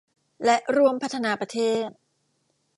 [0.45, 1.87] และร่วมพัฒนาประเทศ